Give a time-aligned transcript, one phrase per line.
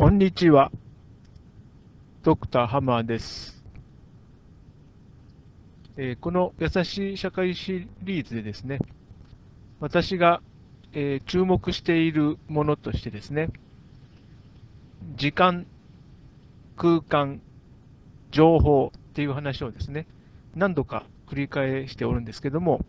[0.00, 0.72] こんにちは。
[2.22, 3.62] ドクターハマーです。
[5.98, 8.78] えーこの優しい社会シリーズでですね、
[9.78, 10.40] 私が、
[10.94, 13.50] えー注目しているものとしてですね、
[15.16, 15.66] 時間、
[16.78, 17.42] 空間、
[18.30, 20.06] 情報っていう話をですね、
[20.54, 22.86] 何度か繰り返しておるんですけども、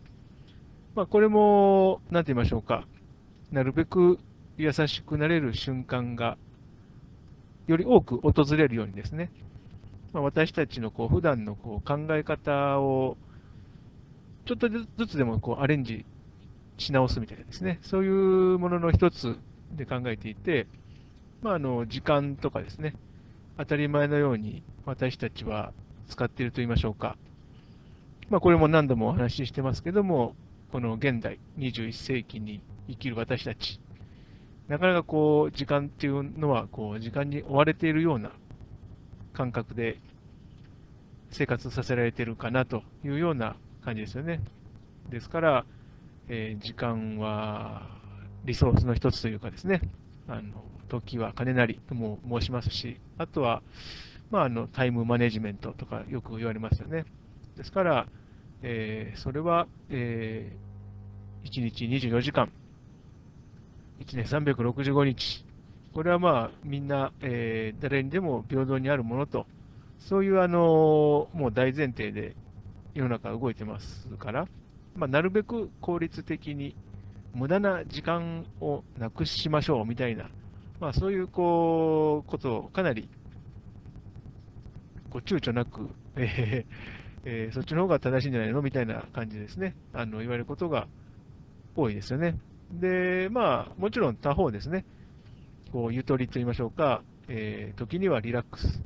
[0.94, 2.86] まあ、これも、なんて言いましょうか、
[3.50, 4.18] なるべく
[4.56, 6.38] 優しくなれる瞬間が
[7.66, 9.30] より多く訪れるようにですね、
[10.12, 13.16] まあ、私たちのこう普段のこう考え方を
[14.44, 16.04] ちょっとずつでもこうアレンジ
[16.78, 19.36] し直すみたいなですね、そういうものの一つ
[19.72, 20.66] で考えていて、
[21.42, 22.94] まあ、あの時間とかですね、
[23.58, 25.72] 当たり前のように私たちは
[26.08, 27.16] 使っていると言いましょうか。
[28.30, 30.34] まあ、これも何度もお話ししてますけども、
[30.72, 33.78] この現代21世紀に生きる私たち、
[34.72, 38.32] なかなかこう、時間っていうのは、こう、時間に追われているような
[39.34, 39.98] 感覚で
[41.30, 44.40] 生活させられているかなというような感じですよね。
[45.10, 45.66] ですから、
[46.30, 47.82] えー時間は
[48.46, 49.82] リソースの一つというかですね、
[50.26, 50.42] あの
[50.88, 53.62] 時は金なりとも申しますし、あとは、
[54.30, 57.04] まあ、あのタイムマネジメントとかよく言われますよね。
[57.58, 58.06] ですから、
[58.62, 62.50] えーそれは、えー1日24時間、
[64.02, 65.46] 1年365日、
[65.92, 69.46] これはまあみんな、えー誰にでも平等にあるものと、
[69.98, 72.36] そういうあのもう大前提で
[72.94, 74.46] 世の中動いてますから、
[74.94, 76.76] まあ、なるべく効率的に
[77.32, 80.30] 無駄な時間をなくしましょうみたいな、
[80.80, 83.10] まあ、そういうこうことをかなり
[85.10, 86.66] こう躊躇なく、 えー
[87.24, 88.62] えーそっちの方が正しいんじゃないの？
[88.62, 90.88] みたいな感じですね、あの言われることが
[91.74, 92.38] 多いですよね。
[92.72, 94.84] で、まあ、もちろん他方ですね、
[95.72, 98.82] こうゆとりと言いましょうか、えー時にはリラックス、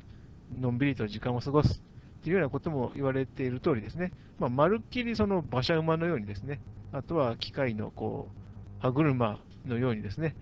[0.60, 1.82] のんびりと時間を過ごす。
[2.20, 6.60] っていうようなことも言われている通りですね、まあ、まるっきりその馬車馬のようにですね、
[6.92, 10.34] あとは機械のこう歯車のようにですね、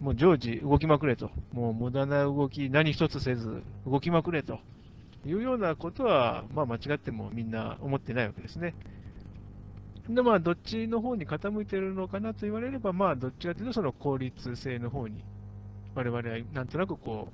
[0.00, 4.58] もう常時動きまくれと、もう無駄な動き、何一つせず動きまくれと。
[5.24, 8.74] いうようなことは、まあ、間違ってもみんな思ってないわけですね。
[10.08, 15.24] で、まあ、どっちの方に傾いてるのかなと言われれば、まあ、どっちかというと、その効率性の方に、
[15.94, 17.32] 我々はなんとなくこう、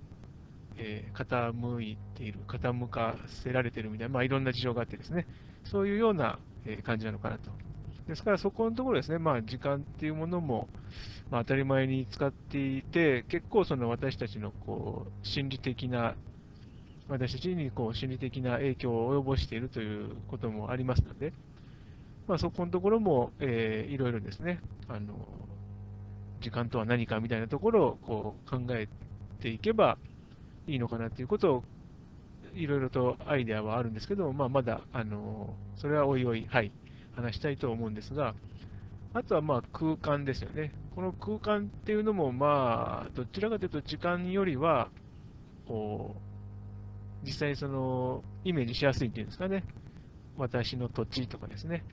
[0.76, 5.26] えー傾いている、傾かせられているみたいな、まあ、いろんな事情があってですね、
[5.64, 7.50] そういうようなえー感じなのかなと。
[8.06, 10.68] ですから、そこのところですね、まあ、時間っていうものも、
[11.30, 16.16] まあ、当たり前に使っていて、結構その私たちのこう心理的な、
[17.08, 21.32] 私たちにこう心理的な影響を及ぼしているということもありますので、
[22.28, 25.14] まあ、そこのところも、えーいろいろですね、あの
[26.40, 28.86] 時間とは何かみたいなところをこう考え
[29.40, 29.98] ていけば
[30.66, 31.64] いいのかなということを、
[32.54, 36.70] いろいろとアイデアはあるんですけど、まあ、まだ、あのそれはおいおい、はい、
[37.16, 38.34] 話したいと思うんですが、
[39.14, 40.72] あとはまあ空間ですよね。
[40.94, 44.90] この空間っていうのも、まあ、どちらかというと時間よりは、
[45.66, 46.14] こ
[47.24, 49.64] う、実際その、イメージしやすいっていうんですかね。
[50.36, 51.84] 私の土地とかですね。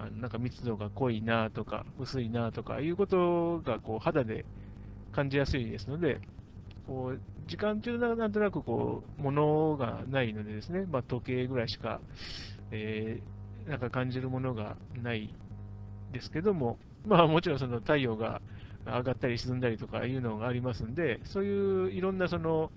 [0.00, 4.44] あのなんか密度が濃いなとか、薄いなとかいうことがこう肌で
[5.12, 6.20] 感じやすいですので、
[6.86, 12.00] こう時間っていうのはなんとなくこう、ものがないのでですね、まあ、時計ぐらいしか、
[12.70, 15.32] えーなんか感じるものがない
[16.12, 18.40] ですけども、まあもちろんその太陽が
[18.84, 22.70] 上がったり沈んだりとかいうのがありますんで、そういういろんなその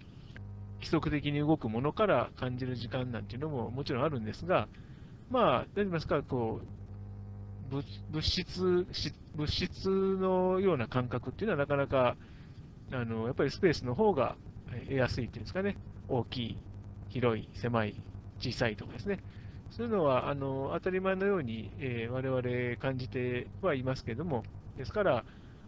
[0.76, 4.68] 規則的に動くものから感じる時間なんていうのももちろんあるんですが、
[5.30, 6.68] まあ、どう言いますか、こう、
[8.10, 8.88] 物質、
[9.34, 12.18] 物質のような感覚っていうのはなかなか、
[12.92, 16.64] あの、やっぱりスペースの方が得やすいっていうんですかね、大きい、
[17.10, 18.06] 広い、狭い、
[18.40, 19.20] 小さいとかですね。
[19.70, 24.44] そういうのは、あの、当たり前のように、えー我々感じてはいますけども、
[24.76, 25.26] ですから、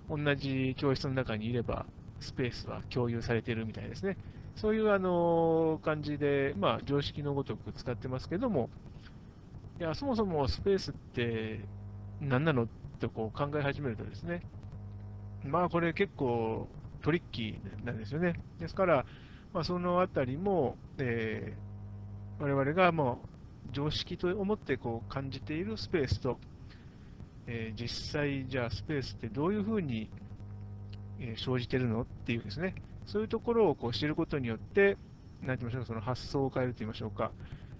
[0.10, 1.88] 同じ教室の中にいれば、
[2.20, 4.18] スペースは共有されているみたいですね。
[4.56, 8.72] そういうあの感じで、まあ、常識のごとく使ってますけども、
[9.79, 11.70] いや、そもそもスペースって
[12.22, 12.67] 何なのっ
[13.00, 14.41] てこう考え始めるとですね、
[15.44, 16.67] まあ、これ結構
[17.02, 18.34] トリッキーなんですよね。
[18.59, 19.06] ですから、
[19.53, 21.66] まあ、そのあたりも、えー
[22.38, 26.38] 我々がもう常識と思ってこう感じているスペースと、
[27.47, 30.09] えー実際、じゃあスペースってどういうふうに、
[31.38, 32.76] 生じてるのっていうですね、
[33.06, 34.97] そういうところをこう知ることによって、
[35.41, 37.32] なんて言いましょう、その発想を変えると言いましょうか、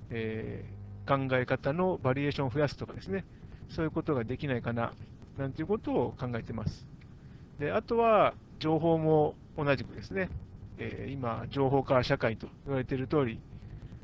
[0.10, 3.26] えー考え方のバリエーションを増やすとかですね、
[3.70, 4.94] そういうことができないかな、
[5.38, 6.88] なんていうことを考えてます。
[7.60, 10.30] で、あとは、情報も同じくですね、
[10.78, 13.40] えー、今、情報化社会と言われている通り、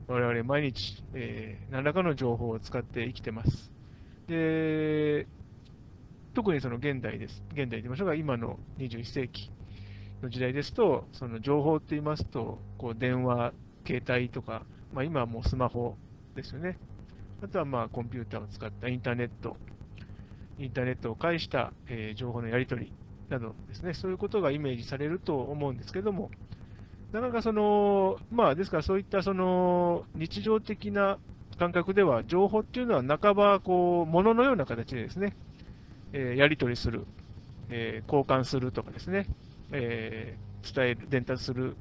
[0.08, 3.72] 我々毎日、えー、何らかの情報を使って生きてます。
[4.28, 5.28] で、
[6.34, 7.44] 特にその現代です。
[7.52, 9.52] 現代と言いましょうか、今の21世紀
[10.22, 13.54] の時代ですと、その情報って言いますと、こう電話、
[13.86, 15.96] 携帯とか、まあ、今はもうスマホ
[16.36, 16.78] ですよね。
[17.44, 19.58] あとはまあコンピューターを使ったインターネット、
[20.60, 22.92] インターネットを介した、え、情報のやり取り
[23.30, 26.30] などですね、そういうことがイメージされると思うんですけども、
[27.12, 31.18] なかなかその、まあ、ですからそういったその日常的な
[31.58, 35.34] 感覚では、情報っていうのは半ばこう、もののような形でですね、
[36.14, 37.08] え、やり取りする、
[37.70, 39.26] え、交換するとかですね、
[39.72, 40.38] え、
[40.76, 41.76] 伝える、伝達する、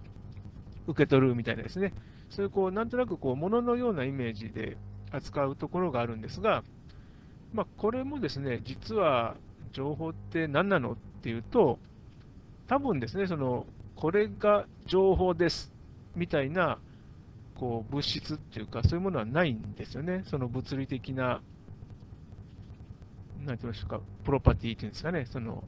[0.86, 1.92] 受け取るみたいなですね、
[2.30, 4.78] そういうこう、なんとなくこう、もののようなイメージで
[5.12, 6.62] 扱うところがあるんですが、
[7.52, 9.36] まあ、これもですね、実は
[9.72, 11.78] 情報って何なのっていうと、
[12.68, 13.66] 多分ですね、その、
[13.96, 15.72] これが情報です
[16.14, 16.78] みたいな
[17.60, 21.42] こう物質っていうか、そういうものはないんですよね、その物理的な、
[23.44, 25.62] なんて言いましょうか、プロパティっていうんですかね、その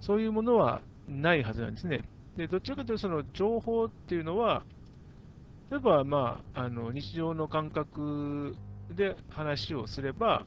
[0.00, 2.00] そういうものはないはずなんですね。
[2.36, 4.64] でどちらかというと、その情報っていうのは、
[5.70, 8.56] 例えば、まあ、あの日常の感覚
[8.90, 10.46] で話をすれば、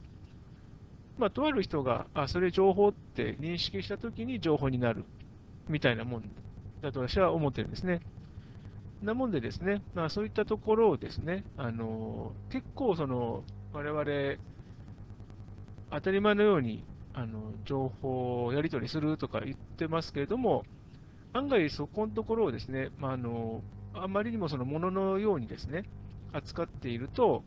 [1.18, 5.04] まあ、とある人が、あ、それ情報って認識したときに情報になる
[5.68, 6.22] みたいなもん
[6.80, 8.00] だと私は思ってるんですね。
[9.02, 14.04] なもんでですね、まあ、そういったところをですね、あの結構その我々、
[15.90, 16.84] 当たり前のように
[17.14, 20.64] あの情報をやり取りするとか言ってますけれども、
[21.32, 23.62] 案外そこのところをですね、まあ、あの
[24.02, 25.84] あまりにもそのもののようにですね、
[26.32, 27.42] 扱っていると、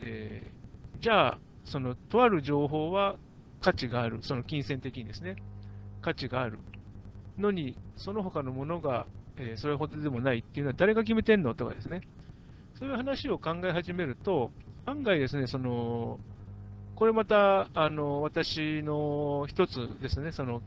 [0.00, 3.16] えー、じゃあ、そのとある情報は
[3.60, 5.36] 価値がある、その金銭的にですね、
[6.02, 6.58] 価値がある
[7.38, 9.06] のに、その他のものが、
[9.36, 12.02] えー、それほどでもないっていうのは誰が決めてんのとかですね、
[12.78, 14.50] そういう話を考え始めると、
[14.84, 16.18] 案外ですね、その、
[16.94, 20.62] これまた、あの、私の一つですね、その、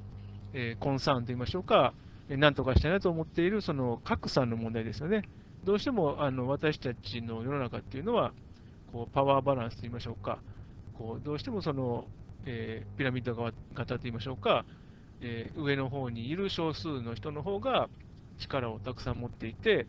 [0.54, 1.94] えー、コンサーンと言いましょうか、
[2.38, 5.24] なんとかしたいなと思っている、その、格差の問題ですよね。
[5.64, 8.34] どうしても、あの、私たちの世の中っていうのは、
[8.92, 10.40] こう、パワーバランスと言いましょうか、
[10.98, 12.06] こう、どうしてもその、
[12.46, 13.36] えー、ピラミッド
[13.74, 14.66] 型と言いましょうか、
[15.22, 17.90] えー、上の方にいる少数の人の方が
[18.38, 19.88] 力をたくさん持っていて、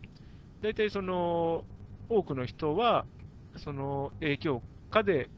[0.62, 1.64] 大体その
[2.08, 3.06] 多くの人は、
[3.56, 5.28] その影響下で、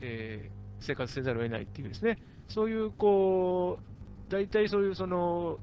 [0.00, 2.18] えー、生活せざるを得ないっていうですね、
[2.48, 3.78] そういうこ
[4.28, 5.58] う、大体そういうその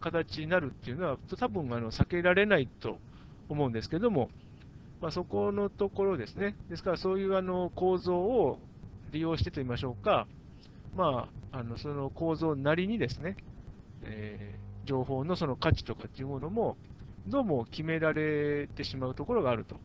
[0.00, 2.98] 形になるっていうのは、多分あの避けられないと
[3.48, 4.30] 思うんですけども、
[5.00, 8.58] まあ、そこのところですね、ですからそういうあの構造を
[9.12, 10.26] 利用してといいましょうか、
[10.96, 13.36] まあ、あのその構造なりにですね、
[14.04, 16.76] えー、情報のその価値とかっていうものも、
[17.26, 19.76] どうも決められてしまうところがあると。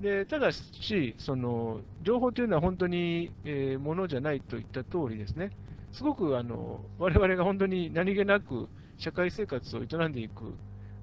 [0.00, 5.52] でただし、その情報というのは本当に、えー、ものじゃないといった通りですね、
[5.92, 8.68] すごくあの我々が本当に何気なく
[8.98, 10.54] 社会生活を営んでいく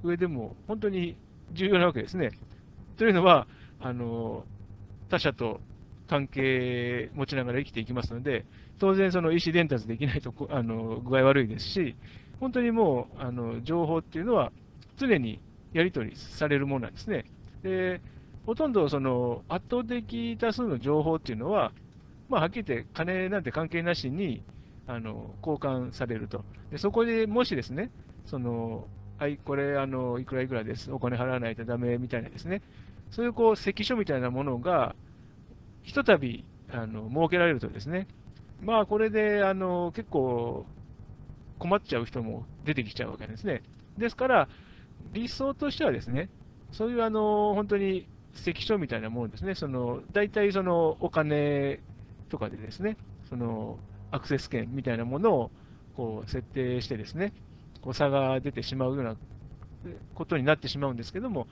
[0.03, 1.17] 上でも本当に
[1.53, 2.31] 重要なわけですね。
[2.97, 3.47] というのは、
[3.79, 4.43] あの
[5.09, 5.61] 他者と
[6.07, 8.45] 関係持ちながら生きていきますので、
[8.77, 11.95] 当然、その意思伝達できないと あの具合悪いですし、
[12.39, 14.51] 本当にもうあの情報っていうのは
[14.97, 15.39] 常に
[15.73, 17.25] やり取りされるものなんですね。
[17.63, 18.01] で
[18.45, 21.71] ほとんどその圧倒的多数の情報っていうのは、
[22.29, 24.41] まあ、はっきり言って金なんて関係なしに
[24.89, 26.43] あの交換されると。
[26.71, 27.91] でそこでもしですね、
[28.25, 28.87] その
[29.19, 32.61] はい、これあの、いくらいくらです、お金払わないとダメみたいなですね、
[33.11, 34.95] そういうこう関書みたいなものが
[35.83, 38.07] ひとたびあの設けられるとですね、
[38.61, 40.65] まあこれであの結構
[41.59, 43.61] 困っちゃう人も出てきちゃうわけですね。
[43.97, 44.49] ですから、
[45.11, 46.29] 理想としてはですね、
[46.71, 51.81] そういうあの本当に関所みたいなものですね、その大体そのお金
[52.29, 52.95] とかでですね、
[53.29, 53.77] その
[54.11, 55.51] アクセス権みたいなものを
[55.95, 57.33] こう設定してですね、
[57.81, 59.15] こう差が出てしまうような
[60.15, 61.47] ことになってしまうんですけども、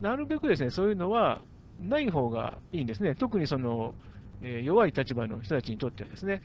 [0.00, 1.40] なるべくですね、そういうのは
[1.80, 3.14] ない方がいいんですね。
[3.14, 3.94] 特にその、
[4.42, 6.42] えー、弱い立場の人たちにとってはですね。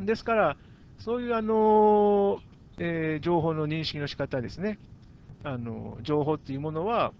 [0.00, 0.56] ですから、
[0.98, 2.40] そういうあの、
[2.78, 4.78] えー、情報の認識の仕方ですね。
[5.44, 7.12] あの情報っていうものは、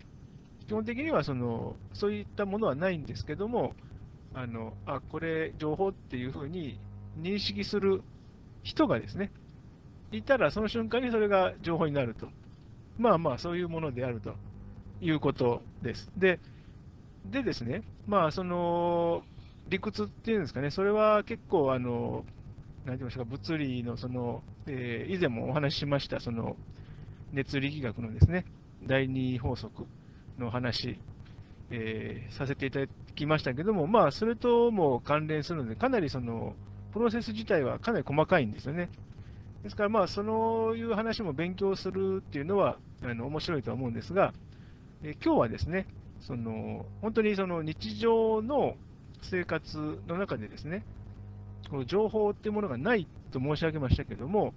[0.67, 3.75] 基本的にはそのそういったものはないんですけども、
[4.33, 6.79] あのあこれ、情報っていうふうに
[7.21, 8.03] 認識する
[8.63, 9.31] 人がですね、
[10.13, 12.29] いたら、その瞬間にそれが情報になると。
[12.99, 14.37] まあまあ、そういうものであると
[15.01, 16.11] いうことです。
[16.17, 16.39] で、
[17.27, 19.23] でですね、まあ、その
[19.69, 22.25] 理屈っていうんですかね、それは結構、あの、
[22.85, 26.57] なんて言いましょうか、物理のその、えー、以前もお話ししました、その
[27.33, 28.45] 熱力学のですね、
[28.87, 29.87] 第二法則
[30.39, 30.99] の話、
[31.71, 36.55] えー、させていただきましたけども、まあ、それとも関連するので、かなりその
[36.95, 38.89] プロセス自体はかなり細かいんですよね。
[39.65, 44.33] ですから、まあ、そういう話も勉強するっていうのはあの面白いとは思うんですが、
[45.03, 45.89] え今日はですね、
[46.21, 48.77] その本当にその日常の
[49.23, 50.85] 生活の中でですね、
[51.69, 54.55] この情報っていうものがないと申し上げましたけども、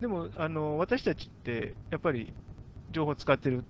[0.00, 2.32] でもあの私たちってやっぱり
[2.92, 3.64] 情報を使ってる。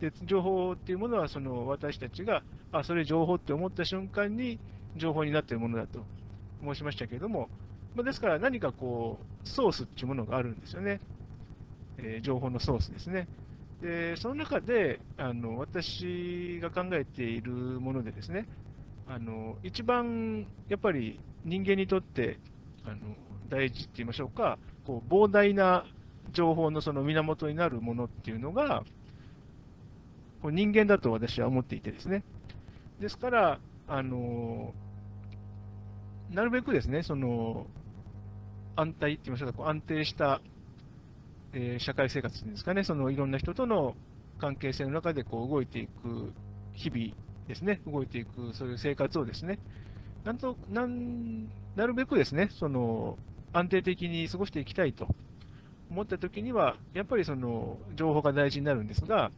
[0.00, 4.60] で情報っていうものはその私たちが、あ、それ情報って思った瞬間に
[4.96, 6.04] 情報になっているものだと
[6.62, 7.48] 申しましたけれども、
[7.94, 11.00] まあ、ですから何かこう、ソースっていうものがあるんですよね。
[11.98, 13.28] えー、情報のソースですね。
[13.82, 18.46] で、その中で、あの私が考えているものでですね、
[19.08, 22.38] あの一番やっぱり人間にとって
[22.84, 22.96] あの
[23.48, 25.84] 大事って言いましょうか、こう膨大な
[26.32, 28.84] 情報のその源になるものっていうのが、
[30.42, 32.22] こう人間だと私は思っていてですね。
[33.00, 34.74] ですから、あの
[36.30, 37.66] なるべくですね、その
[38.76, 40.40] 安泰って言いましょうか、こう安定した、
[41.52, 43.94] えー、社会生活ですかね、そのいろんな人との
[44.38, 46.32] 関係性の中でこう動いていく
[46.74, 47.14] 日々
[47.48, 49.58] ですね、動いていく、そういう生活をですね、
[50.24, 53.18] なんとなんなるべくですね、その
[53.52, 55.08] 安定的に過ごしていきたいと
[55.90, 59.32] 思ったときには、やっぱりその情報が大事になるんですが、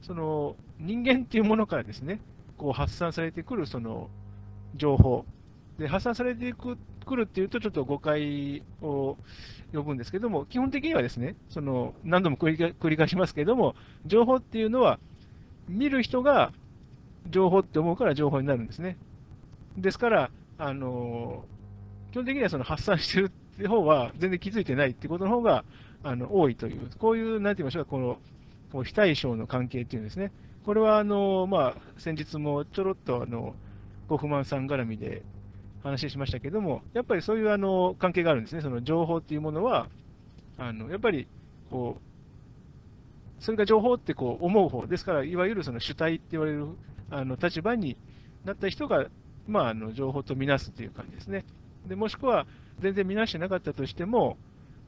[0.00, 2.20] その人間っていうものからですね、
[2.56, 4.08] こう発散されてくるその
[4.76, 5.26] 情報、
[5.78, 6.76] で発散されてく
[7.14, 9.16] るっていうと、ちょっと誤解を
[9.72, 14.98] 呼ぶんですけども、基本的にはですね、その何度も繰り返しますけれども、情報っていうのは、
[15.68, 16.52] 見る人が
[17.30, 18.96] 情報って思うから情報になるんですね。
[19.76, 21.44] ですから、あの
[22.10, 25.64] 基本的にはその発散してるって方は全然気づいてないってことの方が
[26.02, 28.18] あの多いという、こういう、なんて言いましょうか、この
[28.72, 30.32] こう非対称の関係っていうんですね。
[30.64, 33.54] これはあの、まあ、先日もちょろっとあの
[34.08, 35.22] ゴフマンさん絡みで
[35.82, 39.88] 話しましたけども、やっぱりそういうあの関係があるんですね、その情報っていうものは、
[40.58, 41.26] あのやっぱり
[41.70, 46.66] こう、それが情報ってこう思う方ですから、いわゆるその主体って言われる
[47.10, 47.96] あの立場に
[48.44, 49.06] なった人が、
[49.46, 51.44] まあ、あの情報とみなすという感じですね。
[51.86, 52.46] でもしくは、
[52.80, 54.36] 全然見なしてなかったとしても、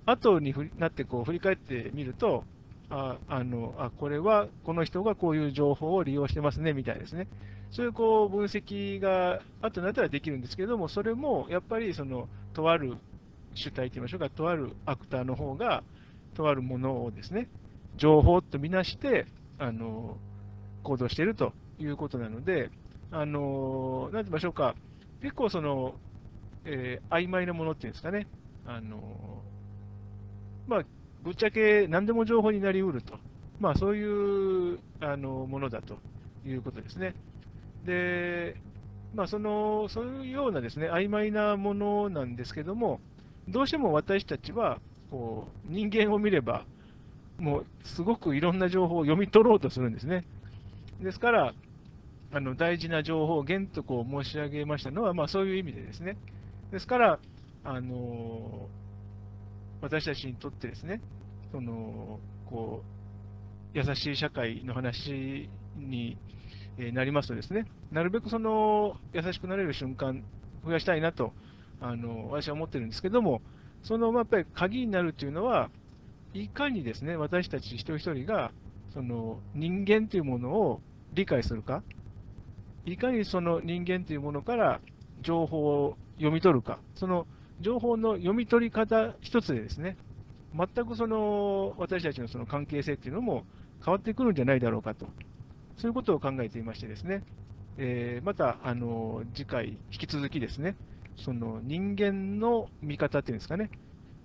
[0.06, 2.44] 後になってこう振り返ってみると、
[2.90, 7.28] ああのあこれはこの人がこういう情報を利用してますねみたいですね。
[7.70, 12.96] そういうこう分析が後になったらできるんですけども、それもやっぱりそのとある
[13.54, 15.84] 主体といいましょうか、とあるアクターの方が、
[16.34, 17.48] とあるものをですね、
[17.96, 19.26] 情報とみなして
[19.58, 20.16] あの
[20.82, 22.70] 行動しているということなので、
[23.12, 24.74] あのなんて言いましょうか、
[25.22, 25.94] 結構その、
[26.64, 28.26] えー、曖昧なものっていうんですかね、
[28.66, 29.42] あの
[30.66, 30.84] まあ、
[31.22, 33.18] ぶっちゃけ何でも情報になりうると、
[33.58, 35.98] まあ、そういうあのものだと
[36.46, 37.14] いうことですね。
[37.84, 38.56] で、
[39.14, 43.00] まあ、そのそういうようなですね曖昧なものなんですけども、
[43.48, 46.64] どうしても私たちはこう人間を見れば、
[47.38, 50.24] もうすごくいろんな情報を読み取ろうとするんですね。
[51.00, 51.54] ですから、
[52.32, 56.16] あの大事な情報を現とこう申し上げましたのは、まあ、そういう意味でですね。
[56.70, 57.18] ですから、
[57.64, 58.68] あの
[59.82, 61.00] 私たちにとってですね、
[61.52, 62.18] その
[62.48, 62.82] こ
[63.74, 66.16] う優しい社会の話に
[66.92, 70.22] なりますとですね、なるべくその優しくなれる瞬間、
[70.64, 71.32] 増やしたいなと
[71.80, 73.40] あの私は思ってるんですけども、
[73.82, 75.70] そのやっぱり鍵になるというのは、
[76.34, 78.52] いかにですね私たち一人一人が
[78.92, 80.80] その人間というものを
[81.14, 81.82] 理解するか、
[82.84, 84.80] いかにその人間というものから
[85.22, 87.26] 情報を読み取るか、その
[87.60, 89.96] 情報の読み取り方一つでですね、
[90.54, 93.44] 全くその私たちのその関係性っていうのも
[93.84, 95.06] 変わってくるんじゃないだろうかと、
[95.76, 97.22] そういうことを考えていましてですね、
[97.78, 100.76] えー、またあの次回、引き続きですね、
[101.16, 103.70] その人間の見方っていうんですかね、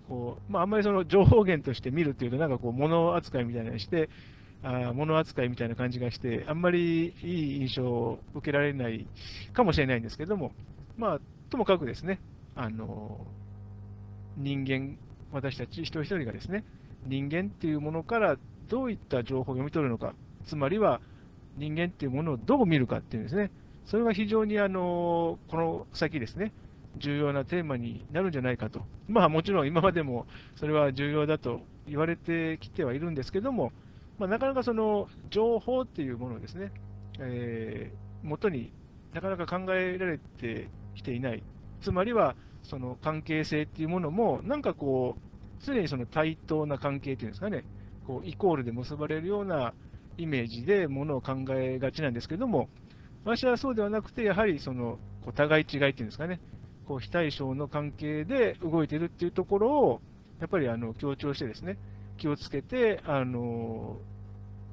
[0.07, 4.09] こうまあ、あんまりその情報源として見るっていうと、なんかこう、物扱いみたいなのして、
[4.63, 9.05] あ物扱いみたいな感じがして、あんまりいい印象を受けられない
[9.53, 10.53] かもしれないんですけども、
[10.97, 12.19] まあ、ともかくですね、
[12.55, 13.25] あの
[14.37, 14.97] 人間、
[15.31, 16.63] 私たち一人一人がですね、
[17.05, 18.37] 人間っていうものから
[18.69, 20.13] どういった情報を読み取るのか、
[20.45, 21.01] つまりは
[21.57, 23.51] 人間っていうものをどう見るかっていうんですね、
[23.85, 26.53] それが非常にあのこの先ですね、
[26.97, 33.71] 重要なテーマになるんじゃないかと、まあもちろん今までもそれは重要だと言われてきてはいるんですけども、
[34.17, 36.71] まあ、なかなかその情報っていうものをですね、
[37.19, 38.71] えー、元に
[39.13, 41.43] なかなか考えられてきていない、
[41.85, 47.63] つまりはその関係性っていうものも、なんかこう、常にその対等な関係っていうんですかね、
[48.07, 49.73] こうイコールで結ばれるような
[50.17, 52.69] イメージでものを考えがちなんですけども、
[53.23, 56.39] 私はそうではなくて、やはりそのこう互い違いっていうんですかね、
[56.87, 60.01] こう非対称の関係で動いてるっていうところを、
[60.39, 61.77] やっぱりあの強調してですね、
[62.17, 63.97] 気をつけて、あの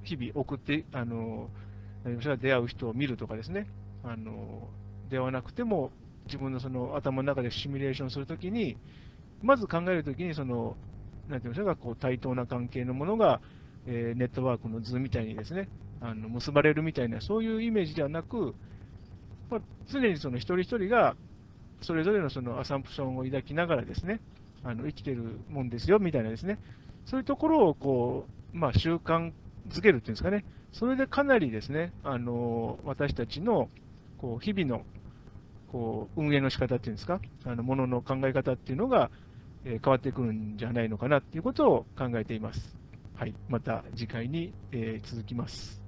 [0.03, 1.51] 日々送って、あの
[2.05, 3.67] 何かしら出会う人を見るとかですね、
[4.03, 4.71] あの
[5.11, 5.93] ではなくても、
[6.27, 8.77] 自分のその頭の中でシミュレーションするときに、
[9.43, 10.77] まず考えるときに、その、
[11.29, 13.41] なんていうんでしょうか、こう対等な関係のものが、
[13.87, 15.69] えー、ネットワークの図みたいにですね、
[16.01, 18.55] あの結ばれるみたいな、そういうイメージではなく、
[19.51, 21.17] まあ、常にその一人一人が、
[21.81, 24.21] それぞれのそのアサンプションを抱きながらですね、
[24.65, 26.59] あの生きてるもんですよみたいなですね、
[27.07, 29.33] そういうところをこう、まあ、習慣
[29.69, 33.69] づけるっていうんですかね、それでかなりですね、あの私たちの
[34.19, 34.85] こう日々の
[35.73, 39.11] こう運営の仕方っていうんですか、あのものの考え方っていうのが、
[39.65, 42.79] え変わってくるんじゃないのかなっていうことを考えています。
[43.15, 45.82] はい、また次回に、え続きます。